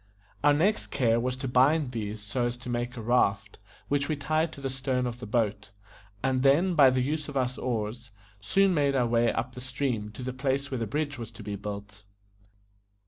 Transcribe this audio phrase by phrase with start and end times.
[0.43, 4.15] Our next care was to bind these so as to make a raft, which we
[4.15, 5.69] tied to the stern of the boat,
[6.23, 8.09] and then, by the use of our oars,
[8.39, 11.43] soon made our way up the stream to the place where the bridge was to
[11.43, 12.03] be built.